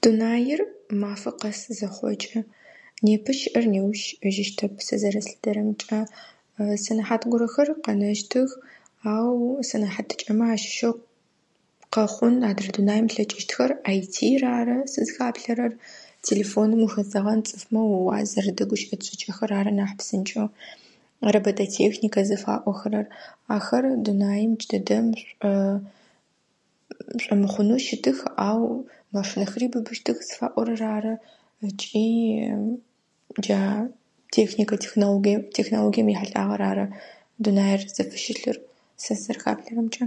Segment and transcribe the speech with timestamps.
[0.00, 0.60] Дунаер
[1.00, 2.40] мафэкъэсы зэхъокӏы,
[3.04, 5.98] непэ щыӏэр нэуыщ щыӏэжьищтэп сэ зэрэслъытэрэмкӏэ.
[6.82, 8.50] Сэнэхьэт горэхэр къэнэщтых
[9.14, 9.36] ау
[9.68, 10.94] сэнэхъат кӏэмэ ащыщэу
[11.92, 15.72] къэхъун адрэ дунаим плъэкӏыщтхэр ИТ-ыр ары сызхэплъэрэр
[16.24, 20.48] тэлэфонум ухэзэгъэн цыфмэ ууаззэрэ дэгущыӏэн шӏыкӏэхэр ары нахъ псынкӏэу
[21.28, 23.06] арабэдэ тэкникъэ зыфэохэрэр
[23.56, 28.62] ахэр дунаем кӏыдэдэм шӏо-шӏомыхъунэу щытых ау
[29.12, 31.12] нэфынэхэри быбыщтых зыфаорэр ары
[31.68, 32.08] ыкӏи
[33.44, 33.60] джа
[34.34, 36.84] тэкникъэ тэкнологие- тэкнологием ехьылагэр ары
[37.44, 38.56] дунаер зыфы щылъыр
[39.02, 40.06] сэсызэрэхаплъэрэмкӏэ.